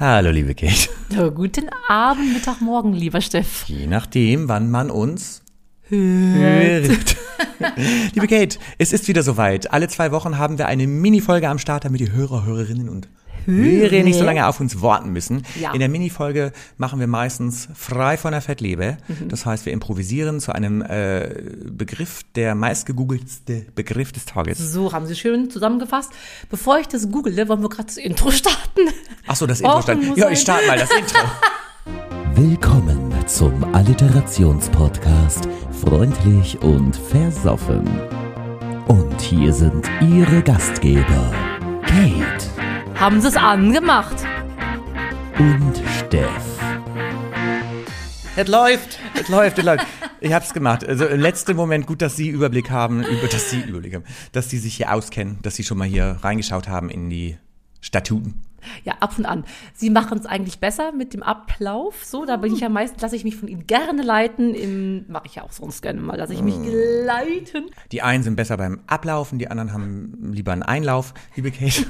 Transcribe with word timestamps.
Hallo, 0.00 0.30
liebe 0.30 0.54
Kate. 0.54 0.88
So, 1.14 1.30
guten 1.30 1.68
Abend, 1.86 2.32
Mittag, 2.32 2.62
Morgen, 2.62 2.94
lieber 2.94 3.20
Steff. 3.20 3.64
Je 3.66 3.86
nachdem, 3.86 4.48
wann 4.48 4.70
man 4.70 4.90
uns 4.90 5.42
hört. 5.82 7.16
liebe 8.14 8.26
Kate, 8.26 8.58
es 8.78 8.94
ist 8.94 9.08
wieder 9.08 9.22
soweit. 9.22 9.70
Alle 9.74 9.88
zwei 9.88 10.10
Wochen 10.10 10.38
haben 10.38 10.56
wir 10.56 10.68
eine 10.68 10.86
Mini-Folge 10.86 11.50
am 11.50 11.58
Start, 11.58 11.84
damit 11.84 12.00
die 12.00 12.12
Hörer, 12.12 12.46
Hörerinnen 12.46 12.88
und 12.88 13.08
Hörer 13.46 14.02
nicht 14.02 14.18
so 14.18 14.24
lange 14.24 14.46
auf 14.46 14.60
uns 14.60 14.80
warten 14.82 15.10
müssen. 15.12 15.42
Ja. 15.60 15.72
In 15.72 15.80
der 15.80 15.88
Mini-Folge 15.88 16.52
machen 16.76 17.00
wir 17.00 17.06
meistens 17.06 17.68
frei 17.74 18.16
von 18.16 18.32
der 18.32 18.40
Fettleber. 18.40 18.96
Das 19.28 19.46
heißt, 19.46 19.66
wir 19.66 19.72
improvisieren 19.72 20.40
zu 20.40 20.52
einem 20.52 20.82
äh, 20.82 21.28
Begriff, 21.64 22.20
der 22.34 22.54
meistgegoogeltste 22.54 23.66
Begriff 23.74 24.12
des 24.12 24.24
Tages. 24.26 24.58
So, 24.58 24.92
haben 24.92 25.06
Sie 25.06 25.16
schön 25.16 25.50
zusammengefasst. 25.50 26.10
Bevor 26.50 26.78
ich 26.78 26.88
das 26.88 27.10
google, 27.10 27.36
wollen 27.48 27.62
wir 27.62 27.68
gerade 27.68 27.86
das 27.86 27.96
Intro 27.96 28.30
starten. 28.30 28.88
Ach 29.26 29.36
so, 29.36 29.46
das 29.46 29.60
Intro 29.60 29.94
muss 29.96 30.18
Ja, 30.18 30.30
ich 30.30 30.40
starte 30.40 30.66
mal 30.66 30.78
das 30.78 30.90
Intro. 30.90 31.18
Willkommen 32.34 33.12
zum 33.26 33.74
Alliterationspodcast 33.74 35.48
Freundlich 35.84 36.58
und 36.62 36.96
Versoffen. 36.96 37.88
Und 38.88 39.20
hier 39.20 39.52
sind 39.52 39.88
Ihre 40.00 40.42
Gastgeber, 40.42 41.32
Kate 41.86 42.59
Haben 43.00 43.22
Sie 43.22 43.28
es 43.28 43.36
angemacht? 43.36 44.16
und 45.38 45.82
Steff. 45.98 46.60
Es 48.36 48.46
läuft, 48.46 48.98
es 49.18 49.28
läuft, 49.30 49.58
es 49.58 49.64
läuft. 49.64 49.86
Ich 50.20 50.34
hab's 50.34 50.52
gemacht. 50.52 50.84
Also 50.86 51.06
im 51.06 51.18
letzten 51.18 51.56
Moment 51.56 51.86
gut, 51.86 52.02
dass 52.02 52.14
Sie 52.14 52.28
Überblick 52.28 52.70
haben, 52.70 53.02
über, 53.02 53.26
dass 53.26 53.48
Sie 53.48 53.60
Überblick 53.62 53.94
haben, 53.94 54.04
dass 54.32 54.50
Sie 54.50 54.58
sich 54.58 54.76
hier 54.76 54.92
auskennen, 54.92 55.38
dass 55.40 55.56
Sie 55.56 55.64
schon 55.64 55.78
mal 55.78 55.88
hier 55.88 56.18
reingeschaut 56.20 56.68
haben 56.68 56.90
in 56.90 57.08
die 57.08 57.38
Statuten. 57.80 58.42
Ja, 58.84 58.96
ab 59.00 59.14
und 59.16 59.24
an. 59.24 59.44
Sie 59.72 59.88
machen 59.88 60.18
es 60.18 60.26
eigentlich 60.26 60.58
besser 60.58 60.92
mit 60.92 61.14
dem 61.14 61.22
Ablauf. 61.22 62.04
So, 62.04 62.26
da 62.26 62.36
bin 62.36 62.52
ich 62.52 62.60
ja 62.60 62.68
meistens, 62.68 63.00
lasse 63.00 63.16
ich 63.16 63.24
mich 63.24 63.36
von 63.36 63.48
Ihnen 63.48 63.66
gerne 63.66 64.02
leiten. 64.02 65.06
Mache 65.08 65.24
ich 65.26 65.36
ja 65.36 65.42
auch 65.44 65.52
sonst 65.52 65.80
gerne 65.80 66.02
mal, 66.02 66.18
lasse 66.18 66.34
ich 66.34 66.42
mich 66.42 66.56
leiten. 67.06 67.70
Die 67.92 68.02
einen 68.02 68.22
sind 68.22 68.36
besser 68.36 68.58
beim 68.58 68.80
Ablaufen, 68.86 69.38
die 69.38 69.50
anderen 69.50 69.72
haben 69.72 70.32
lieber 70.34 70.52
einen 70.52 70.62
Einlauf, 70.62 71.14
liebe 71.34 71.50
Kate. 71.50 71.86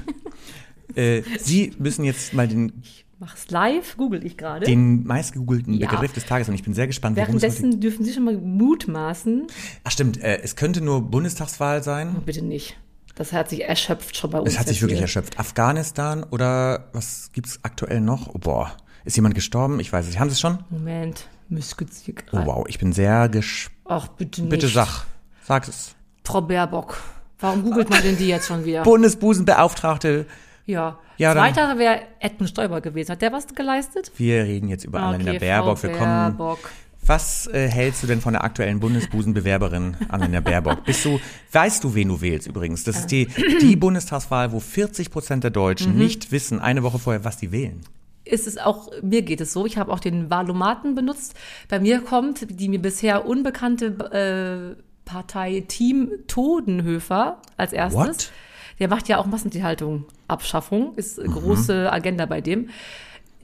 Äh, 0.97 1.23
Sie 1.39 1.73
müssen 1.79 2.05
jetzt 2.05 2.33
mal 2.35 2.49
den, 2.49 2.83
Mach's 3.19 3.51
live, 3.51 3.97
google 3.97 4.25
ich 4.25 4.37
gerade. 4.37 4.65
den 4.67 5.05
meistgegoogelten 5.05 5.75
Ja. 5.75 5.91
Begriff 5.91 6.13
des 6.13 6.25
Tages 6.27 6.49
und 6.49 6.55
ich 6.55 6.63
bin 6.63 6.73
sehr 6.75 6.87
gespannt, 6.87 7.17
worum 7.17 7.37
es 7.37 7.43
Währenddessen 7.43 7.81
dürfen 7.81 8.05
Sie 8.05 8.13
schon 8.13 8.25
mal 8.25 8.37
mutmaßen. 8.37 9.47
Ach 9.85 9.91
stimmt, 9.91 10.23
äh, 10.23 10.41
es 10.43 10.57
könnte 10.57 10.81
nur 10.81 11.03
Bundestagswahl 11.03 11.83
sein. 11.83 12.17
Bitte 12.25 12.43
nicht. 12.43 12.79
Das 13.15 13.33
hat 13.35 13.51
sich 13.51 13.65
erschöpft 13.65 14.17
schon 14.17 14.31
bei 14.31 14.39
uns. 14.41 14.51
Es 14.53 14.59
hat 14.59 14.69
sich 14.69 14.81
wirklich 14.81 14.99
hier. 14.99 15.03
erschöpft. 15.05 15.39
Afghanistan 15.39 16.25
oder 16.31 16.89
was 16.95 17.31
gibt's 17.33 17.59
aktuell 17.63 18.01
noch? 18.01 18.29
Oh, 18.35 18.39
boah, 18.39 18.73
ist 19.05 19.17
jemand 19.17 19.35
gestorben? 19.35 19.81
Ich 19.81 19.93
weiß 19.93 20.05
es. 20.07 20.13
nicht. 20.13 20.21
Haben 20.21 20.31
Sie 20.31 20.35
es 20.35 20.41
schon? 20.41 20.59
Moment, 20.71 21.29
müsste 21.51 21.85
Oh, 22.33 22.39
wow, 22.47 22.65
ich 22.69 22.79
bin 22.79 22.93
sehr 22.93 23.29
gespannt. 23.29 23.77
Ach, 23.85 24.09
bitte 24.09 24.41
nicht. 24.41 24.51
Bitte 24.51 24.69
sag, 24.69 25.05
sag 25.45 25.69
es. 25.69 25.95
Frau 26.25 26.41
Baerbock. 26.41 26.97
Warum 27.41 27.63
googelt 27.65 27.91
man 27.91 28.03
denn 28.03 28.17
die 28.17 28.29
jetzt 28.29 28.47
schon 28.47 28.65
wieder? 28.65 28.83
Bundesbusenbeauftragte. 28.85 30.27
Ja. 30.71 30.99
Ja, 31.19 31.33
Zweiter 31.33 31.77
wäre 31.79 32.01
Edmund 32.21 32.49
Stoiber 32.51 32.81
gewesen. 32.81 33.13
Hat 33.13 33.21
der 33.23 33.33
was 33.33 33.47
geleistet? 33.55 34.11
Wir 34.17 34.45
reden 34.45 34.69
jetzt 34.69 34.85
über 34.85 35.01
Annalena 35.01 35.39
Baerbock. 35.39 35.79
Frau 35.79 35.89
Wir 35.89 35.95
kommen. 35.97 36.37
Baerbock. 36.37 36.71
Was 37.07 37.47
äh, 37.49 37.69
hältst 37.69 38.03
du 38.03 38.07
denn 38.07 38.21
von 38.21 38.35
der 38.35 38.45
aktuellen 38.45 38.79
Bundesbusenbewerberin 38.81 39.97
Annalena 40.09 40.41
Baerbock? 40.41 40.85
Bist 40.85 41.05
du, 41.05 41.19
weißt 41.53 41.83
du, 41.85 41.95
wen 41.95 42.09
du 42.09 42.21
wählst 42.21 42.47
übrigens? 42.47 42.85
Das 42.85 42.99
ist 43.01 43.11
die, 43.11 43.27
die 43.61 43.77
Bundestagswahl, 43.77 44.53
wo 44.53 44.61
40 44.61 45.11
Prozent 45.11 45.45
der 45.45 45.51
Mhm. 45.51 45.55
Deutschen 45.55 45.97
nicht 45.97 46.31
wissen, 46.33 46.61
eine 46.61 46.83
Woche 46.83 46.99
vorher, 46.99 47.25
was 47.25 47.37
die 47.37 47.53
wählen. 47.53 47.81
Ist 48.25 48.47
es 48.47 48.59
auch, 48.59 48.91
mir 49.03 49.23
geht 49.23 49.41
es 49.41 49.53
so, 49.53 49.67
ich 49.67 49.77
habe 49.79 49.91
auch 49.93 49.99
den 50.01 50.31
Wahlomaten 50.31 50.95
benutzt. 50.95 51.35
Bei 51.69 51.81
mir 51.81 52.01
kommt 52.01 52.47
die 52.61 52.69
mir 52.69 52.81
bisher 52.81 53.27
unbekannte 53.27 54.77
äh, 54.77 54.83
Partei 55.05 55.65
Team 55.67 56.11
Todenhöfer 56.29 57.39
als 57.57 57.73
erstes. 57.73 57.99
What? 57.99 58.33
Der 58.81 58.89
macht 58.89 59.09
ja 59.09 59.19
auch 59.19 59.27
Massentierhaltung, 59.27 60.07
Abschaffung, 60.27 60.95
ist 60.97 61.21
eine 61.21 61.29
große 61.29 61.93
Agenda 61.93 62.27
bei 62.27 62.41
dem. 62.41 62.71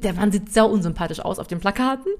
Der 0.03 0.15
Mann 0.15 0.33
sieht 0.33 0.53
sehr 0.53 0.69
unsympathisch 0.69 1.21
aus 1.21 1.39
auf 1.39 1.47
den 1.47 1.61
Plakaten. 1.61 2.11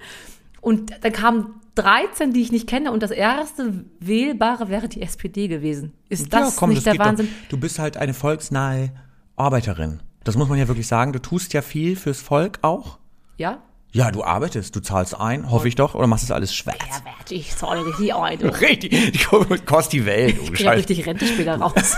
Und 0.61 0.93
dann 1.03 1.13
kamen 1.13 1.55
13, 1.77 2.33
die 2.33 2.43
ich 2.43 2.53
nicht 2.53 2.67
kenne, 2.67 2.91
und 2.91 3.03
das 3.03 3.11
erste 3.11 3.85
wählbare 4.01 4.69
wäre 4.69 4.89
die 4.89 5.03
SPD 5.03 5.49
gewesen. 5.49 5.93
Ist 6.09 6.33
das 6.33 6.61
nicht 6.63 6.85
der 6.85 6.93
geht 6.95 7.01
Wahnsinn? 7.01 7.27
Doch. 7.27 7.49
Du 7.51 7.59
bist 7.59 7.79
halt 7.79 7.97
eine 7.97 8.15
volksnahe 8.15 8.91
Arbeiterin. 9.37 10.03
Das 10.25 10.37
muss 10.37 10.49
man 10.49 10.59
ja 10.59 10.67
wirklich 10.69 10.89
sagen. 10.89 11.13
Du 11.13 11.21
tust 11.21 11.53
ja 11.53 11.63
viel 11.63 11.97
fürs 11.97 12.21
Volk 12.21 12.59
auch. 12.63 12.99
Ja? 13.37 13.63
Ja, 13.97 14.11
du 14.11 14.23
arbeitest, 14.23 14.77
du 14.77 14.81
zahlst 14.81 15.19
ein, 15.19 15.51
hoffe 15.51 15.69
ich 15.69 15.75
doch, 15.75 15.95
oder 15.95 16.07
machst 16.07 16.23
es 16.23 16.31
alles 16.31 16.55
schwarz? 16.55 16.77
Ja, 16.87 17.03
werde 17.07 17.35
ich 17.35 17.57
zahle 17.57 17.87
richtig 17.87 18.15
ein. 18.15 18.39
du. 18.39 18.49
Richtig, 18.49 19.13
die 19.13 19.19
kostet 19.65 19.93
die 19.95 20.05
Welt. 20.05 20.37
Ich 20.43 20.53
kriege 20.53 20.65
ja 20.65 20.71
richtig 20.73 21.07
Rente 21.07 21.27
später 21.27 21.57
raus. 21.57 21.97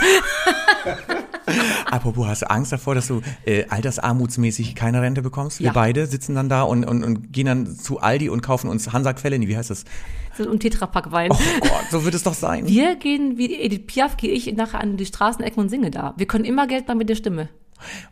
Apropos, 1.90 2.28
hast 2.28 2.42
du 2.42 2.50
Angst 2.50 2.70
davor, 2.70 2.94
dass 2.94 3.08
du 3.08 3.20
äh, 3.44 3.64
altersarmutsmäßig 3.68 4.76
keine 4.76 5.02
Rente 5.02 5.22
bekommst? 5.22 5.58
Wir 5.58 5.66
Ja. 5.66 5.72
beide 5.72 6.06
sitzen 6.06 6.36
dann 6.36 6.48
da 6.48 6.62
und, 6.62 6.84
und, 6.84 7.02
und 7.02 7.32
gehen 7.32 7.46
dann 7.46 7.66
zu 7.76 7.98
Aldi 7.98 8.28
und 8.28 8.42
kaufen 8.42 8.70
uns 8.70 8.92
Hansa 8.92 9.12
Quelle, 9.12 9.36
nee, 9.36 9.48
wie 9.48 9.56
heißt 9.56 9.70
das? 9.70 9.84
und 10.38 10.60
Tetrapack 10.60 11.10
Wein. 11.10 11.32
Oh 11.32 11.36
Gott, 11.62 11.86
so 11.90 12.04
wird 12.04 12.14
es 12.14 12.22
doch 12.22 12.34
sein. 12.34 12.68
Wir 12.68 12.94
gehen, 12.94 13.38
wie 13.38 13.52
Edith 13.60 13.86
Piaf, 13.88 14.16
gehe 14.16 14.30
ich 14.30 14.46
nachher 14.54 14.80
an 14.80 14.96
die 14.96 15.06
Straßenecken 15.06 15.60
und 15.60 15.68
singe 15.68 15.90
da. 15.90 16.14
Wir 16.16 16.26
können 16.26 16.44
immer 16.44 16.68
Geld 16.68 16.86
machen 16.86 16.98
mit 16.98 17.08
der 17.08 17.16
Stimme. 17.16 17.48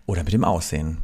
Oder 0.06 0.24
mit 0.24 0.32
dem 0.32 0.42
Aussehen. 0.42 0.98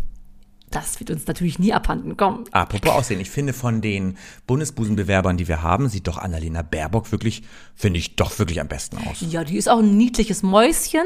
Das 0.72 0.99
wird 0.99 1.10
uns 1.10 1.27
natürlich 1.27 1.59
nie 1.59 1.72
abhanden 1.72 2.16
kommen. 2.16 2.44
Apropos 2.50 2.91
Aussehen, 2.93 3.21
ich 3.21 3.31
finde 3.31 3.53
von 3.53 3.81
den 3.81 4.16
Bundesbusenbewerbern, 4.47 5.37
die 5.37 5.47
wir 5.47 5.62
haben, 5.62 5.88
sieht 5.88 6.09
doch 6.09 6.19
Annalena 6.19 6.62
Baerbock 6.62 7.12
wirklich, 7.12 7.43
finde 7.75 7.99
ich, 7.99 8.16
doch 8.16 8.38
wirklich 8.38 8.60
am 8.60 8.69
besten 8.69 8.99
aus. 9.06 9.19
Ja, 9.21 9.44
die 9.44 9.56
ist 9.56 9.69
auch 9.69 9.78
ein 9.78 9.97
niedliches 9.97 10.43
Mäuschen. 10.43 11.05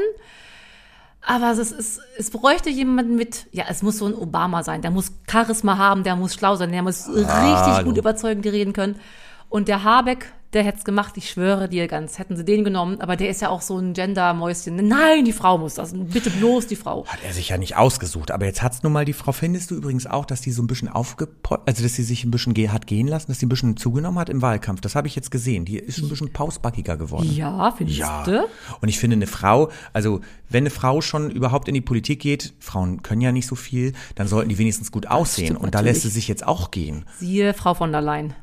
Aber 1.21 1.51
es, 1.51 1.57
ist, 1.57 1.99
es 2.17 2.31
bräuchte 2.31 2.69
jemanden 2.69 3.15
mit, 3.17 3.47
ja, 3.51 3.65
es 3.69 3.81
muss 3.83 3.97
so 3.97 4.05
ein 4.05 4.15
Obama 4.15 4.63
sein. 4.63 4.81
Der 4.81 4.91
muss 4.91 5.11
Charisma 5.29 5.77
haben, 5.77 6.03
der 6.03 6.15
muss 6.15 6.33
schlau 6.33 6.55
sein, 6.55 6.71
der 6.71 6.83
muss 6.83 7.09
richtig 7.09 7.83
gut 7.83 7.97
überzeugend 7.97 8.45
reden 8.45 8.71
können. 8.71 8.95
Und 9.49 9.67
der 9.67 9.83
Habeck, 9.83 10.31
der 10.53 10.63
hätte 10.63 10.77
es 10.79 10.83
gemacht, 10.85 11.13
ich 11.17 11.29
schwöre 11.29 11.67
dir 11.67 11.87
ganz, 11.87 12.19
hätten 12.19 12.37
sie 12.37 12.45
den 12.45 12.63
genommen. 12.63 13.01
Aber 13.01 13.15
der 13.15 13.29
ist 13.29 13.41
ja 13.41 13.49
auch 13.49 13.61
so 13.61 13.77
ein 13.77 13.93
Gender-Mäuschen. 13.93 14.75
Nein, 14.75 15.25
die 15.25 15.33
Frau 15.33 15.57
muss 15.57 15.75
das. 15.75 15.93
Bitte 15.93 16.29
bloß 16.29 16.67
die 16.67 16.75
Frau. 16.75 17.05
Hat 17.05 17.19
er 17.25 17.33
sich 17.33 17.49
ja 17.49 17.57
nicht 17.57 17.75
ausgesucht, 17.75 18.31
aber 18.31 18.45
jetzt 18.45 18.61
hat's 18.61 18.83
nun 18.83 18.93
mal 18.93 19.05
die 19.05 19.13
Frau. 19.13 19.31
Findest 19.31 19.71
du 19.71 19.75
übrigens 19.75 20.07
auch, 20.07 20.25
dass 20.25 20.41
die 20.41 20.51
so 20.51 20.61
ein 20.63 20.67
bisschen 20.67 20.87
aufgepollt, 20.89 21.61
also 21.65 21.83
dass 21.83 21.95
sie 21.95 22.03
sich 22.03 22.23
ein 22.23 22.31
bisschen 22.31 22.55
hat 22.71 22.87
gehen 22.87 23.07
lassen, 23.07 23.27
dass 23.27 23.39
sie 23.39 23.45
ein 23.45 23.49
bisschen 23.49 23.77
zugenommen 23.77 24.17
hat 24.19 24.29
im 24.29 24.41
Wahlkampf? 24.41 24.81
Das 24.81 24.95
habe 24.95 25.07
ich 25.07 25.15
jetzt 25.15 25.31
gesehen. 25.31 25.65
Die 25.65 25.77
ist 25.77 25.99
ein 25.99 26.09
bisschen 26.09 26.31
pausbackiger 26.31 26.97
geworden. 26.97 27.29
Ja, 27.31 27.71
findest 27.77 27.99
Ja. 27.99 28.23
du? 28.23 28.45
Und 28.81 28.89
ich 28.89 28.99
finde 28.99 29.15
eine 29.15 29.27
Frau, 29.27 29.69
also 29.93 30.21
wenn 30.49 30.63
eine 30.63 30.69
Frau 30.69 31.01
schon 31.01 31.29
überhaupt 31.29 31.67
in 31.67 31.73
die 31.73 31.81
Politik 31.81 32.21
geht, 32.21 32.53
Frauen 32.59 33.03
können 33.03 33.21
ja 33.21 33.31
nicht 33.31 33.47
so 33.47 33.55
viel, 33.55 33.93
dann 34.15 34.27
sollten 34.27 34.49
die 34.49 34.57
wenigstens 34.57 34.91
gut 34.91 35.07
aussehen. 35.07 35.47
stimmt 35.47 35.61
Und 35.61 35.75
da 35.75 35.81
lässt 35.81 36.01
sie 36.03 36.09
sich 36.09 36.27
jetzt 36.27 36.47
auch 36.47 36.71
gehen. 36.71 37.05
Siehe 37.19 37.53
Frau 37.53 37.73
von 37.73 37.91
der 37.91 38.01
Leyen. 38.01 38.33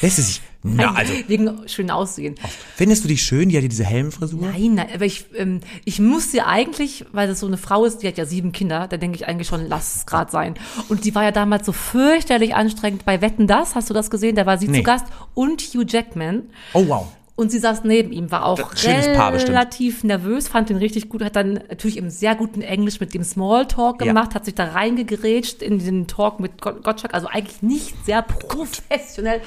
Lässt 0.00 0.16
sie 0.16 0.22
sich, 0.22 0.40
na 0.62 0.92
also, 0.94 1.12
Wegen 1.28 1.68
schön 1.68 1.90
aussehen. 1.90 2.34
findest 2.76 3.04
du 3.04 3.08
die 3.08 3.16
schön? 3.18 3.48
Die 3.48 3.56
hat 3.56 3.62
ja 3.62 3.68
diese 3.68 3.84
Helmfrisur. 3.84 4.40
Nein, 4.40 4.74
nein, 4.74 4.88
aber 4.94 5.04
ich, 5.04 5.26
ähm, 5.34 5.60
ich 5.84 5.98
muss 6.00 6.30
sie 6.32 6.40
eigentlich, 6.40 7.04
weil 7.12 7.26
das 7.28 7.40
so 7.40 7.46
eine 7.46 7.56
Frau 7.56 7.84
ist, 7.84 7.98
die 7.98 8.08
hat 8.08 8.18
ja 8.18 8.24
sieben 8.26 8.52
Kinder, 8.52 8.86
da 8.88 8.96
denke 8.96 9.16
ich 9.16 9.26
eigentlich 9.26 9.48
schon, 9.48 9.66
lass 9.68 9.96
es 9.96 10.06
grad 10.06 10.30
sein. 10.30 10.54
Und 10.88 11.04
die 11.04 11.14
war 11.14 11.22
ja 11.24 11.30
damals 11.32 11.64
so 11.66 11.72
fürchterlich 11.72 12.54
anstrengend 12.54 13.04
bei 13.04 13.20
Wetten 13.20 13.46
das, 13.46 13.74
hast 13.74 13.88
du 13.90 13.94
das 13.94 14.10
gesehen? 14.10 14.36
Da 14.36 14.46
war 14.46 14.58
sie 14.58 14.68
Nee. 14.68 14.78
zu 14.78 14.82
Gast 14.84 15.06
und 15.34 15.60
Hugh 15.62 15.84
Jackman. 15.88 16.42
Oh 16.74 16.84
wow. 16.88 17.06
Und 17.36 17.52
sie 17.52 17.60
saß 17.60 17.84
neben 17.84 18.10
ihm, 18.10 18.32
war 18.32 18.44
auch 18.46 18.58
relativ 18.82 20.02
nervös, 20.02 20.48
fand 20.48 20.70
ihn 20.70 20.76
richtig 20.76 21.08
gut, 21.08 21.22
hat 21.22 21.36
dann 21.36 21.52
natürlich 21.68 21.96
im 21.96 22.10
sehr 22.10 22.34
guten 22.34 22.62
Englisch 22.62 22.98
mit 22.98 23.14
dem 23.14 23.22
Smalltalk 23.22 24.00
Ja. 24.00 24.08
gemacht, 24.08 24.34
hat 24.34 24.44
sich 24.44 24.56
da 24.56 24.64
reingegrätscht 24.64 25.62
in 25.62 25.78
den 25.78 26.08
Talk 26.08 26.40
mit 26.40 26.60
Gott- 26.60 26.82
Gottschalk, 26.82 27.14
also 27.14 27.28
eigentlich 27.28 27.62
nicht 27.62 27.94
sehr 28.04 28.22
professionell. 28.22 29.40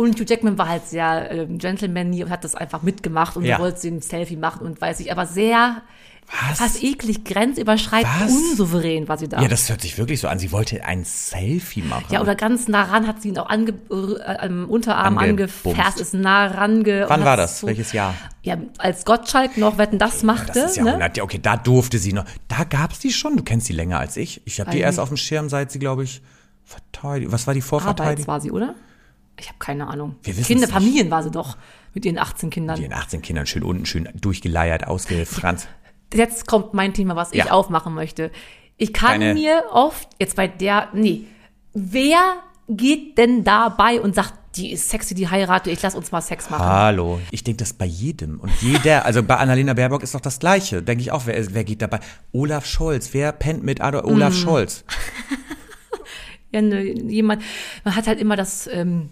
Und 0.00 0.18
Hugh 0.18 0.24
Jackman 0.26 0.56
war 0.56 0.68
halt 0.68 0.86
sehr 0.86 1.30
ähm, 1.30 1.58
gentlemanly 1.58 2.24
und 2.24 2.30
hat 2.30 2.42
das 2.42 2.54
einfach 2.54 2.82
mitgemacht 2.82 3.36
und 3.36 3.44
Ja. 3.44 3.58
wollte 3.58 3.80
sie 3.80 3.90
ein 3.90 4.00
Selfie 4.00 4.36
machen 4.36 4.64
und 4.66 4.80
weiß 4.80 4.98
ich, 5.00 5.12
aber 5.12 5.26
sehr 5.26 5.82
Was? 6.48 6.58
fast 6.58 6.82
eklig, 6.82 7.22
grenzüberschreitend, 7.24 8.10
Was? 8.20 8.30
unsouverän 8.32 9.08
war 9.08 9.18
sie 9.18 9.28
da. 9.28 9.42
Ja, 9.42 9.48
das 9.48 9.68
hört 9.68 9.82
sich 9.82 9.98
wirklich 9.98 10.18
so 10.20 10.28
an. 10.28 10.38
Sie 10.38 10.52
wollte 10.52 10.82
ein 10.86 11.04
Selfie 11.04 11.82
machen. 11.82 12.06
Ja, 12.10 12.22
oder 12.22 12.34
ganz 12.34 12.66
nah 12.66 12.84
ran 12.84 13.06
hat 13.06 13.20
sie 13.20 13.28
ihn 13.28 13.36
auch 13.38 13.50
ange, 13.50 13.74
äh, 13.90 14.36
am 14.38 14.70
Unterarm 14.70 15.18
angefasst, 15.18 16.00
ist 16.00 16.14
nah 16.14 16.46
range. 16.46 17.04
Wann 17.08 17.24
war 17.26 17.36
das? 17.36 17.60
so- 17.60 17.66
Welches 17.66 17.92
Jahr? 17.92 18.14
Ja, 18.42 18.56
als 18.78 19.04
Gottschalk 19.04 19.58
noch 19.58 19.76
Wetten, 19.76 19.98
das 19.98 20.22
machte. 20.22 20.52
Das 20.58 20.70
ist 20.70 20.76
ja 20.78 20.84
ne? 20.84 20.90
100 20.92 21.16
Jahre. 21.18 21.24
Okay, 21.26 21.40
da 21.42 21.58
durfte 21.58 21.98
sie 21.98 22.14
noch. 22.14 22.24
Da 22.48 22.64
gab's 22.64 23.00
die 23.00 23.12
schon. 23.12 23.36
Du 23.36 23.42
kennst 23.42 23.66
sie 23.66 23.74
länger 23.74 23.98
als 23.98 24.16
ich. 24.16 24.40
Ich 24.46 24.60
habe 24.60 24.70
die 24.70 24.78
erst 24.78 24.98
auf 24.98 25.08
dem 25.08 25.18
Schirm, 25.18 25.50
seit 25.50 25.70
sie, 25.70 25.78
glaube 25.78 26.04
ich, 26.04 26.22
verteidigt. 26.64 27.32
Was 27.32 27.46
war 27.46 27.52
die 27.52 27.58
Arbeits 27.60 27.68
Vorverteidigung? 27.68 28.26
war 28.28 28.40
sie, 28.40 28.50
oder? 28.50 28.74
Ich 29.40 29.48
habe 29.48 29.58
keine 29.58 29.86
Ahnung. 29.88 30.16
Wir 30.22 30.34
Kinder, 30.34 30.66
nicht. 30.66 30.72
Familien 30.72 31.10
war 31.10 31.22
sie 31.22 31.30
doch 31.30 31.56
mit 31.94 32.04
ihren 32.04 32.18
18 32.18 32.50
Kindern. 32.50 32.76
Die 32.76 32.84
in 32.84 32.92
18 32.92 33.22
Kindern 33.22 33.46
schön 33.46 33.62
unten, 33.62 33.86
schön 33.86 34.08
durchgeleiert, 34.20 34.86
ausgefranst. 34.86 35.68
Jetzt 36.14 36.46
kommt 36.46 36.74
mein 36.74 36.92
Thema, 36.94 37.16
was 37.16 37.32
ich 37.32 37.38
Ja. 37.38 37.50
aufmachen 37.52 37.94
möchte. 37.94 38.30
Ich 38.76 38.92
kann 38.92 39.20
Deine- 39.20 39.34
mir 39.34 39.64
oft, 39.72 40.08
jetzt 40.18 40.36
bei 40.36 40.48
der, 40.48 40.88
nee, 40.92 41.24
wer 41.72 42.20
geht 42.68 43.16
denn 43.18 43.44
dabei 43.44 44.00
und 44.00 44.14
sagt, 44.14 44.34
die 44.56 44.72
ist 44.72 44.88
sexy, 44.88 45.14
die 45.14 45.28
heirate, 45.28 45.70
ich 45.70 45.80
lass 45.82 45.94
uns 45.94 46.10
mal 46.10 46.20
Sex 46.20 46.50
machen. 46.50 46.64
Hallo. 46.66 47.20
Ich 47.30 47.44
denke 47.44 47.58
das 47.58 47.72
bei 47.72 47.84
jedem. 47.84 48.40
Und 48.40 48.50
jeder, 48.60 49.04
also 49.04 49.22
bei 49.22 49.36
Annalena 49.36 49.74
Baerbock 49.74 50.02
ist 50.02 50.14
doch 50.14 50.20
das 50.20 50.38
Gleiche. 50.40 50.82
Denke 50.82 51.02
ich 51.02 51.12
auch, 51.12 51.26
wer, 51.26 51.54
wer 51.54 51.62
geht 51.64 51.82
dabei? 51.82 52.00
Olaf 52.32 52.66
Scholz. 52.66 53.10
Wer 53.12 53.30
pennt 53.32 53.62
mit 53.62 53.80
Adolf 53.80 54.04
Olaf 54.06 54.32
Mhm. 54.34 54.38
Scholz? 54.38 54.84
Ja, 56.52 56.60
ne, 56.62 56.82
jemand, 56.82 57.42
man 57.84 57.94
hat 57.94 58.08
halt 58.08 58.18
immer 58.20 58.34
das 58.34 58.66
ähm, 58.66 59.10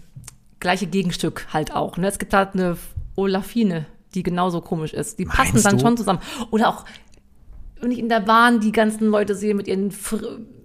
gleiche 0.59 0.87
Gegenstück 0.87 1.47
halt 1.53 1.73
auch. 1.75 1.97
Ne? 1.97 2.07
Es 2.07 2.19
gibt 2.19 2.33
halt 2.33 2.53
eine 2.53 2.77
Olafine, 3.15 3.85
die 4.15 4.23
genauso 4.23 4.61
komisch 4.61 4.93
ist. 4.93 5.19
Die 5.19 5.25
passen 5.25 5.53
Meinst 5.53 5.65
dann 5.65 5.77
du? 5.77 5.83
schon 5.85 5.97
zusammen. 5.97 6.19
Oder 6.51 6.69
auch, 6.69 6.85
wenn 7.81 7.91
ich 7.91 7.99
in 7.99 8.09
der 8.09 8.19
Bahn 8.21 8.59
die 8.59 8.71
ganzen 8.71 9.07
Leute 9.09 9.35
sehe 9.35 9.53
mit 9.55 9.67
ihren 9.67 9.91
fr 9.91 10.19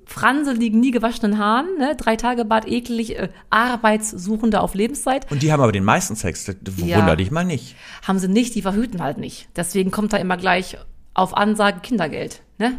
franseligen, 0.07 0.81
nie 0.81 0.91
gewaschenen 0.91 1.39
Haaren, 1.39 1.79
ne? 1.79 1.97
drei 1.97 2.15
Tage 2.17 2.45
Bad, 2.45 2.69
eklig, 2.69 3.19
äh, 3.19 3.31
Arbeitssuchende 3.49 4.61
auf 4.61 4.75
Lebenszeit, 4.75 5.31
Und 5.33 5.43
die 5.43 5.51
haben 5.51 5.63
aber 5.63 5.73
den 5.73 5.83
meisten 5.83 6.15
Sex. 6.15 6.45
Das 6.45 6.57
Ja. 6.77 6.99
Wunder 6.99 7.17
dich 7.17 7.31
mal 7.31 7.45
nicht. 7.47 7.75
haben 8.07 8.19
sie 8.19 8.29
nicht, 8.29 8.55
die 8.55 8.61
verhüten 8.61 9.03
halt 9.03 9.17
nicht. 9.17 9.49
Deswegen 9.57 9.91
kommt 9.91 10.13
da 10.13 10.19
immer 10.19 10.37
gleich 10.37 10.77
auf 11.15 11.35
Ansage 11.35 11.81
Kindergeld. 11.81 12.43
Ne? 12.59 12.79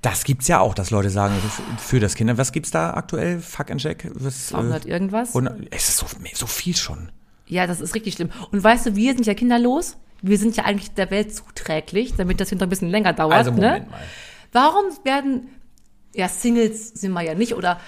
Das 0.00 0.22
gibt's 0.22 0.46
ja 0.46 0.60
auch, 0.60 0.74
dass 0.74 0.90
Leute 0.90 1.10
sagen, 1.10 1.34
für 1.78 1.98
das 1.98 2.14
Kinder. 2.14 2.38
Was 2.38 2.52
gibt's 2.52 2.70
da 2.70 2.94
aktuell? 2.94 3.40
Fuck 3.40 3.70
and 3.70 3.80
Check? 3.80 4.08
Was, 4.14 4.48
200 4.48 4.86
äh, 4.86 4.88
irgendwas. 4.88 5.30
100 5.30 5.68
es 5.70 5.88
ist 5.88 5.98
so, 5.98 6.06
so 6.34 6.46
viel 6.46 6.76
schon. 6.76 7.10
Ja, 7.46 7.66
das 7.66 7.80
ist 7.80 7.94
richtig 7.94 8.14
schlimm. 8.14 8.30
Und 8.52 8.62
weißt 8.62 8.86
du, 8.86 8.96
wir 8.96 9.14
sind 9.14 9.26
ja 9.26 9.34
kinderlos. 9.34 9.96
Wir 10.22 10.38
sind 10.38 10.56
ja 10.56 10.64
eigentlich 10.64 10.92
der 10.92 11.10
Welt 11.10 11.34
zuträglich, 11.34 12.14
damit 12.16 12.40
das 12.40 12.50
hinter 12.50 12.66
ein 12.66 12.68
bisschen 12.68 12.90
länger 12.90 13.12
dauert. 13.12 13.34
Also 13.34 13.52
Moment 13.52 13.86
ne? 13.86 13.90
mal. 13.90 14.00
Warum 14.52 14.84
werden, 15.04 15.48
ja, 16.14 16.28
Singles 16.28 16.88
sind 16.90 17.12
wir 17.12 17.22
ja 17.22 17.34
nicht, 17.34 17.54
oder 17.54 17.80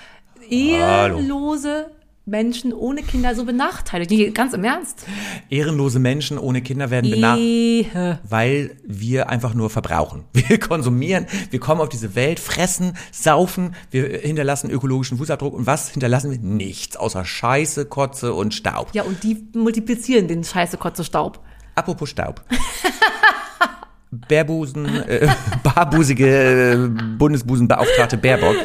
ehelose 0.48 1.90
Menschen 2.26 2.72
ohne 2.72 3.02
Kinder 3.02 3.34
so 3.34 3.44
benachteiligt? 3.44 4.10
Nee, 4.10 4.30
ganz 4.30 4.52
im 4.52 4.62
Ernst. 4.62 5.04
Ehrenlose 5.48 5.98
Menschen 5.98 6.38
ohne 6.38 6.62
Kinder 6.62 6.90
werden 6.90 7.10
benachteiligt. 7.10 7.90
Weil 8.28 8.76
wir 8.84 9.30
einfach 9.30 9.54
nur 9.54 9.70
verbrauchen. 9.70 10.24
Wir 10.32 10.58
konsumieren, 10.58 11.26
wir 11.50 11.60
kommen 11.60 11.80
auf 11.80 11.88
diese 11.88 12.16
Welt, 12.16 12.40
fressen, 12.40 12.96
saufen, 13.12 13.76
wir 13.90 14.18
hinterlassen 14.18 14.68
ökologischen 14.68 15.16
Fußabdruck 15.18 15.54
und 15.54 15.66
was 15.66 15.90
hinterlassen 15.90 16.32
wir? 16.32 16.38
Nichts, 16.38 16.96
außer 16.96 17.24
Scheiße, 17.24 17.84
Kotze 17.84 18.34
und 18.34 18.52
Staub. 18.52 18.88
Ja, 18.92 19.04
und 19.04 19.22
die 19.22 19.46
multiplizieren 19.54 20.26
den 20.26 20.42
scheiße 20.42 20.76
Kotze 20.76 21.04
Staub. 21.04 21.40
Apropos 21.76 22.10
Staub. 22.10 22.42
Bärbusen, 24.10 24.86
äh, 24.86 25.28
barbusige 25.62 26.72
äh, 26.72 26.88
Bundesbusenbeauftragte 27.16 28.16
Baerbock 28.16 28.56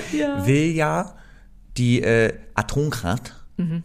will 0.46 0.72
ja 0.72 1.16
die 1.78 2.02
äh, 2.02 2.34
Atomkraft 2.56 3.34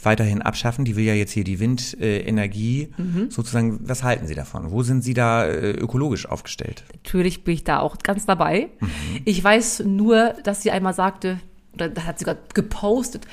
weiterhin 0.02 0.42
abschaffen. 0.42 0.84
Die 0.84 0.96
will 0.96 1.04
ja 1.04 1.14
jetzt 1.14 1.32
hier 1.32 1.44
die 1.44 1.60
Windenergie 1.60 2.88
sozusagen. 3.28 3.80
Was 3.82 4.02
halten 4.02 4.26
Sie 4.26 4.34
davon? 4.34 4.70
Wo 4.70 4.82
sind 4.82 5.02
Sie 5.02 5.14
da 5.14 5.46
äh, 5.46 5.70
ökologisch 5.70 6.26
aufgestellt? 6.26 6.84
Natürlich 6.92 7.44
bin 7.44 7.54
ich 7.54 7.64
da 7.64 7.80
auch 7.80 7.98
ganz 7.98 8.26
dabei. 8.26 8.68
Ich 9.24 9.42
weiß 9.42 9.84
nur, 9.86 10.34
dass 10.44 10.62
sie 10.62 10.70
einmal 10.70 10.94
sagte, 10.94 11.40
oder 11.74 11.88
da 11.88 12.04
hat 12.04 12.18
sie 12.18 12.24
sogar 12.24 12.36
gepostet, 12.54 13.26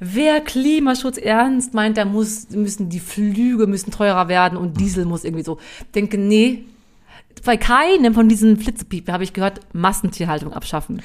wer 0.00 0.40
Klimaschutz 0.40 1.18
ernst 1.18 1.74
meint, 1.74 1.96
der 1.96 2.06
muss, 2.06 2.50
müssen 2.50 2.88
die 2.88 3.00
Flüge 3.00 3.66
müssen 3.66 3.90
teurer 3.90 4.28
werden 4.28 4.56
und 4.56 4.80
Diesel 4.80 5.04
muss 5.04 5.24
irgendwie 5.24 5.44
so. 5.44 5.58
Denke, 5.94 6.16
nee, 6.16 6.64
bei 7.44 7.56
keinem 7.56 8.14
von 8.14 8.28
diesen 8.28 8.56
Flitzepiepen 8.56 9.12
habe 9.12 9.24
ich 9.24 9.32
gehört, 9.32 9.60
Massentierhaltung 9.74 10.52
abschaffen. 10.52 11.02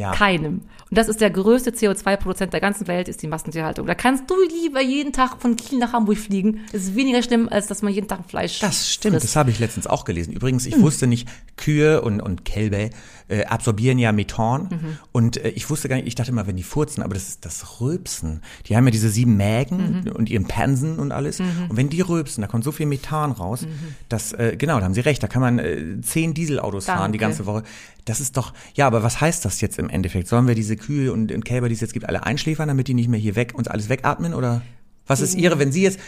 Ja. 0.00 0.12
Keinem. 0.12 0.62
Und 0.88 0.98
das 0.98 1.08
ist 1.08 1.20
der 1.20 1.30
größte 1.30 1.70
CO2-Produzent 1.70 2.52
der 2.52 2.60
ganzen 2.60 2.88
Welt, 2.88 3.06
ist 3.08 3.22
die 3.22 3.28
Massentierhaltung. 3.28 3.86
Da 3.86 3.94
kannst 3.94 4.24
du 4.28 4.34
lieber 4.62 4.80
jeden 4.80 5.12
Tag 5.12 5.40
von 5.40 5.54
Kiel 5.54 5.78
nach 5.78 5.92
Hamburg 5.92 6.16
fliegen. 6.18 6.60
Das 6.72 6.82
ist 6.82 6.96
weniger 6.96 7.22
schlimm, 7.22 7.48
als 7.48 7.66
dass 7.66 7.82
man 7.82 7.92
jeden 7.92 8.08
Tag 8.08 8.20
Fleisch 8.28 8.58
Das 8.60 8.90
stimmt, 8.90 9.14
frisst. 9.14 9.24
das 9.26 9.36
habe 9.36 9.50
ich 9.50 9.58
letztens 9.60 9.86
auch 9.86 10.04
gelesen. 10.04 10.32
Übrigens, 10.32 10.64
Hm. 10.64 10.72
ich 10.72 10.80
wusste 10.80 11.06
nicht, 11.06 11.28
Kühe 11.56 12.00
und, 12.02 12.20
und 12.20 12.44
Kälber 12.44 12.88
äh, 13.30 13.44
absorbieren 13.44 13.98
ja 13.98 14.12
Methan. 14.12 14.62
Mhm. 14.70 14.98
Und 15.12 15.36
äh, 15.38 15.48
ich 15.50 15.70
wusste 15.70 15.88
gar 15.88 15.96
nicht, 15.96 16.06
ich 16.08 16.14
dachte 16.14 16.30
immer, 16.30 16.46
wenn 16.46 16.56
die 16.56 16.62
furzen, 16.62 17.02
aber 17.02 17.14
das 17.14 17.28
ist 17.28 17.44
das 17.44 17.80
Rülpsen. 17.80 18.42
Die 18.66 18.76
haben 18.76 18.84
ja 18.84 18.90
diese 18.90 19.08
sieben 19.08 19.36
Mägen 19.36 20.02
Mhm. 20.04 20.12
und 20.12 20.28
ihren 20.28 20.46
Pansen 20.46 20.98
und 20.98 21.12
alles. 21.12 21.40
Und 21.40 21.76
wenn 21.76 21.88
die 21.88 22.00
rülpsen, 22.00 22.42
da 22.42 22.48
kommt 22.48 22.64
so 22.64 22.72
viel 22.72 22.86
Methan 22.86 23.32
raus, 23.32 23.66
dass, 24.08 24.32
äh, 24.32 24.56
genau, 24.58 24.78
da 24.78 24.84
haben 24.84 24.94
sie 24.94 25.00
recht, 25.00 25.22
da 25.22 25.26
kann 25.26 25.40
man 25.42 25.58
äh, 25.58 26.00
zehn 26.02 26.34
Dieselautos 26.34 26.86
fahren 26.86 27.12
die 27.12 27.18
Danke. 27.18 27.36
ganze 27.36 27.46
Woche. 27.46 27.62
Das 28.04 28.20
ist 28.20 28.36
doch, 28.36 28.52
ja, 28.74 28.86
aber 28.86 29.02
was 29.02 29.20
heißt 29.20 29.44
das 29.44 29.60
jetzt 29.60 29.78
im 29.78 29.88
Endeffekt? 29.88 30.26
Sollen 30.28 30.46
wir 30.48 30.54
diese 30.54 30.76
Kühe 30.76 31.12
und, 31.12 31.30
und 31.32 31.44
Kälber, 31.44 31.68
die 31.68 31.74
es 31.74 31.80
jetzt 31.80 31.92
gibt, 31.92 32.06
alle 32.08 32.24
einschläfern, 32.24 32.68
damit 32.68 32.88
die 32.88 32.94
nicht 32.94 33.08
mehr 33.08 33.20
hier 33.20 33.36
weg, 33.36 33.52
uns 33.54 33.68
alles 33.68 33.88
wegatmen? 33.88 34.34
Oder 34.34 34.62
was 35.10 35.20
ist 35.20 35.34
Ihre, 35.34 35.58
wenn 35.58 35.72
Sie 35.72 35.82
jetzt, 35.82 35.98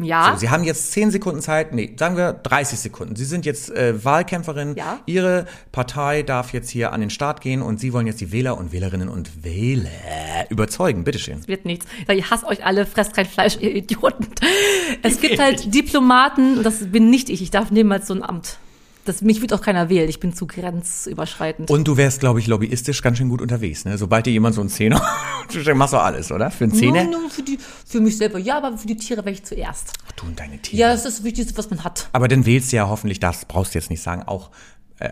Ja. 0.00 0.32
so, 0.32 0.38
Sie 0.38 0.50
haben 0.50 0.62
jetzt 0.64 0.92
10 0.92 1.10
Sekunden 1.10 1.42
Zeit, 1.42 1.74
nee, 1.74 1.92
sagen 1.98 2.16
wir 2.16 2.32
30 2.32 2.78
Sekunden. 2.78 3.16
Sie 3.16 3.24
sind 3.24 3.44
jetzt 3.44 3.70
äh, 3.70 4.04
Wahlkämpferin. 4.04 4.76
Ja. 4.76 5.00
Ihre 5.06 5.46
Partei 5.72 6.22
darf 6.22 6.52
jetzt 6.52 6.70
hier 6.70 6.92
an 6.92 7.00
den 7.00 7.10
Start 7.10 7.40
gehen 7.40 7.60
und 7.60 7.80
Sie 7.80 7.92
wollen 7.92 8.06
jetzt 8.06 8.20
die 8.20 8.30
Wähler 8.32 8.56
und 8.56 8.72
Wählerinnen 8.72 9.08
und 9.08 9.44
Wähler 9.44 9.90
überzeugen. 10.48 11.04
Bitteschön. 11.04 11.46
wird 11.48 11.64
nichts. 11.64 11.86
Ich 12.08 12.30
hasse 12.30 12.46
euch 12.46 12.64
alle, 12.64 12.86
fresst 12.86 13.14
kein 13.14 13.26
Fleisch, 13.26 13.56
ihr 13.60 13.74
Idioten. 13.74 14.28
Es 15.02 15.20
gibt 15.20 15.38
halt 15.40 15.74
Diplomaten, 15.74 16.58
und 16.58 16.62
das 16.64 16.90
bin 16.90 17.10
nicht 17.10 17.28
ich. 17.30 17.42
Ich 17.42 17.50
darf 17.50 17.70
niemals 17.72 18.06
so 18.06 18.14
ein 18.14 18.22
Amt. 18.22 18.58
Das, 19.04 19.20
mich 19.20 19.40
wird 19.40 19.52
auch 19.52 19.60
keiner 19.60 19.88
wählen. 19.88 20.08
Ich 20.08 20.20
bin 20.20 20.32
zu 20.32 20.46
grenzüberschreitend. 20.46 21.70
Und 21.70 21.88
du 21.88 21.96
wärst, 21.96 22.20
glaube 22.20 22.38
ich, 22.38 22.46
lobbyistisch 22.46 23.02
ganz 23.02 23.18
schön 23.18 23.28
gut 23.28 23.40
unterwegs. 23.40 23.84
Ne? 23.84 23.98
Sobald 23.98 24.26
dir 24.26 24.30
jemand 24.30 24.54
so 24.54 24.60
einen 24.60 24.70
Zehner, 24.70 25.02
du 25.52 25.74
machst 25.74 25.94
doch 25.94 26.02
alles, 26.02 26.30
oder? 26.30 26.50
Für 26.50 26.64
einen 26.64 26.74
Zehner? 26.74 27.04
Nur, 27.04 27.22
nur 27.22 27.30
für, 27.30 27.42
die, 27.42 27.58
für 27.86 28.00
mich 28.00 28.16
selber. 28.16 28.38
Ja, 28.38 28.58
aber 28.58 28.78
für 28.78 28.86
die 28.86 28.96
Tiere 28.96 29.24
wäre 29.24 29.32
ich 29.32 29.42
zuerst. 29.42 29.92
Ach, 30.06 30.12
du 30.12 30.26
und 30.26 30.38
deine 30.38 30.58
Tiere. 30.58 30.80
Ja, 30.80 30.88
das 30.92 31.04
ist 31.04 31.18
das 31.18 31.24
Wichtigste, 31.24 31.56
was 31.58 31.68
man 31.70 31.82
hat. 31.82 32.08
Aber 32.12 32.28
dann 32.28 32.46
wählst 32.46 32.72
du 32.72 32.76
ja 32.76 32.88
hoffentlich, 32.88 33.18
das 33.18 33.44
brauchst 33.44 33.74
du 33.74 33.78
jetzt 33.78 33.90
nicht 33.90 34.02
sagen, 34.02 34.22
auch 34.22 34.50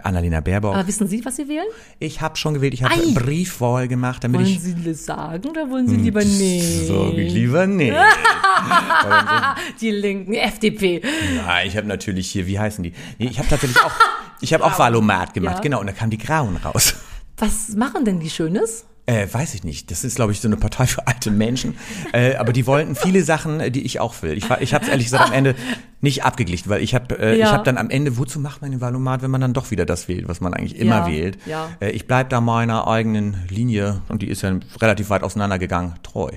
Annalena 0.02 0.40
Baerbock. 0.40 0.74
Aber 0.74 0.86
wissen 0.86 1.08
Sie, 1.08 1.24
was 1.24 1.36
Sie 1.36 1.48
wählen? 1.48 1.66
ich 1.98 2.20
habe 2.20 2.36
schon 2.36 2.54
gewählt, 2.54 2.74
ich 2.74 2.82
habe. 2.82 2.94
Briefwahl 3.14 3.88
gemacht, 3.88 4.22
damit 4.24 4.40
Wollen 4.40 4.50
ich... 4.50 4.60
Sie 4.60 4.74
das 4.84 5.04
sagen 5.04 5.48
oder 5.48 5.68
wollen 5.70 5.88
Sie 5.88 5.96
lieber 5.96 6.24
nee? 6.24 6.60
Sag 6.86 7.14
ich 7.14 7.32
lieber 7.32 7.66
nee. 7.66 7.92
Die 9.80 9.90
Linken, 9.90 10.34
FDP. 10.34 11.02
Ja, 11.36 11.62
ich 11.64 11.76
habe 11.76 11.86
natürlich 11.86 12.30
hier, 12.30 12.46
wie 12.46 12.58
heißen 12.58 12.82
die? 12.84 12.92
Nee, 13.18 13.28
ich 13.30 13.38
habe 13.38 13.48
tatsächlich 13.48 13.82
auch, 13.82 13.92
ich 14.40 14.52
habe 14.54 14.64
auch 14.64 14.78
Valomat 14.78 15.34
gemacht, 15.34 15.56
Ja. 15.56 15.60
genau, 15.60 15.80
und 15.80 15.86
da 15.86 15.92
kamen 15.92 16.10
die 16.10 16.18
Grauen 16.18 16.56
raus. 16.56 16.94
Was 17.38 17.70
machen 17.70 18.04
denn 18.04 18.20
die 18.20 18.30
Schönes? 18.30 18.84
Äh, 19.06 19.26
weiß 19.32 19.54
ich 19.54 19.64
nicht. 19.64 19.90
Das 19.90 20.04
ist, 20.04 20.16
glaube 20.16 20.30
ich, 20.32 20.40
so 20.40 20.46
eine 20.46 20.56
Partei 20.56 20.86
für 20.86 21.06
alte 21.06 21.30
Menschen. 21.32 21.76
Äh, 22.12 22.36
aber 22.36 22.52
die 22.52 22.66
wollten 22.66 22.94
viele 22.94 23.24
Sachen, 23.24 23.58
äh, 23.58 23.70
die 23.70 23.82
ich 23.84 23.98
auch 23.98 24.22
will. 24.22 24.36
Ich, 24.38 24.48
ich 24.60 24.72
habe 24.74 24.84
es 24.84 24.90
ehrlich 24.90 25.06
gesagt 25.06 25.28
am 25.28 25.32
Ende 25.32 25.56
nicht 26.00 26.22
abgeglichen, 26.24 26.70
weil 26.70 26.80
ich 26.82 26.94
habe 26.94 27.18
äh, 27.18 27.36
Ja. 27.38 27.46
ich 27.46 27.52
hab 27.52 27.64
dann 27.64 27.76
am 27.78 27.90
Ende, 27.90 28.18
wozu 28.18 28.38
macht 28.38 28.62
man 28.62 28.70
den 28.70 28.80
Valomat, 28.80 29.22
wenn 29.22 29.30
man 29.30 29.40
dann 29.40 29.52
doch 29.52 29.70
wieder 29.72 29.84
das 29.84 30.06
wählt, 30.06 30.28
was 30.28 30.40
man 30.40 30.54
eigentlich 30.54 30.76
immer 30.78 30.98
Ja, 30.98 31.06
wählt? 31.08 31.38
ja. 31.46 31.68
Äh, 31.80 31.90
ich 31.90 32.06
bleib 32.06 32.28
da 32.30 32.40
meiner 32.40 32.86
eigenen 32.86 33.36
Linie 33.48 34.02
und 34.08 34.22
die 34.22 34.28
ist 34.28 34.42
ja 34.42 34.54
relativ 34.80 35.10
weit 35.10 35.22
auseinandergegangen, 35.24 35.94
treu. 36.02 36.30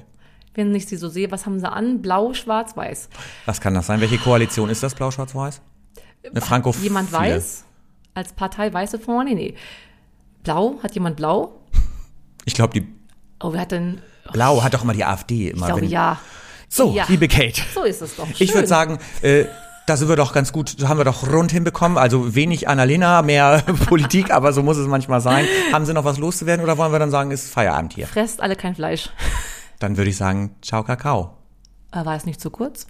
Wenn 0.55 0.73
ich 0.73 0.85
sie 0.87 0.97
so 0.97 1.09
sehe, 1.09 1.29
was 1.31 1.45
haben 1.45 1.59
sie 1.59 1.71
an? 1.71 2.01
Blau, 2.01 2.33
schwarz, 2.33 2.75
weiß. 2.77 3.09
Was 3.45 3.59
kann 3.61 3.73
das 3.73 3.87
sein? 3.87 4.01
Welche 4.01 4.17
Koalition 4.17 4.69
ist 4.69 4.81
das, 4.83 4.95
Blau-Schwarz-Weiß? 4.95 5.61
Eine 6.29 6.41
franco 6.41 6.73
Jemand 6.81 7.11
weiß? 7.11 7.65
Als 8.13 8.33
Partei 8.33 8.71
weiße 8.73 8.99
vorne? 8.99 9.33
Nee. 9.35 9.55
Blau? 10.43 10.75
Hat 10.83 10.93
jemand 10.95 11.15
blau? 11.17 11.59
Ich 12.45 12.53
glaube, 12.53 12.79
die 12.79 12.87
Oh, 13.41 13.51
wer 13.53 13.61
hat 13.61 13.71
denn. 13.71 13.99
Blau 14.31 14.63
hat 14.63 14.73
doch 14.73 14.83
immer 14.83 14.93
die 14.93 15.03
AfD 15.03 15.49
immer. 15.49 15.61
Ich 15.61 15.65
glaube, 15.65 15.81
wenn- 15.81 15.89
ja. 15.89 16.17
So, 16.69 16.93
Ja. 16.93 17.05
liebe 17.09 17.27
Kate. 17.27 17.61
So 17.73 17.83
ist 17.83 18.01
es 18.01 18.15
doch. 18.15 18.27
Ich 18.39 18.49
würde 18.49 18.59
Schön. 18.59 18.67
sagen, 18.67 18.99
äh, 19.21 19.45
da 19.85 19.97
sind 19.97 20.07
wir 20.07 20.15
doch 20.15 20.31
ganz 20.33 20.53
gut, 20.53 20.77
haben 20.87 20.97
wir 20.97 21.03
doch 21.03 21.29
rund 21.29 21.51
hinbekommen. 21.51 21.97
Also 21.97 22.33
wenig 22.35 22.69
Annalena, 22.69 23.21
mehr 23.21 23.61
Politik, 23.89 24.31
aber 24.31 24.53
so 24.53 24.63
muss 24.63 24.77
es 24.77 24.87
manchmal 24.87 25.19
sein. 25.21 25.45
Haben 25.73 25.85
Sie 25.85 25.93
noch 25.93 26.05
was 26.05 26.17
loszuwerden 26.17 26.63
oder 26.63 26.77
wollen 26.77 26.91
wir 26.93 26.99
dann 26.99 27.11
sagen, 27.11 27.31
ist 27.31 27.51
Feierabend 27.53 27.93
hier? 27.93 28.07
Fresst 28.07 28.41
alle 28.41 28.55
kein 28.55 28.75
Fleisch. 28.75 29.09
Dann 29.79 29.97
würde 29.97 30.09
ich 30.09 30.17
sagen, 30.17 30.55
ciao 30.61 30.83
Kakao. 30.83 31.37
Äh, 31.91 32.05
War 32.05 32.15
es 32.15 32.25
nicht 32.25 32.39
zu 32.39 32.49
kurz? 32.49 32.87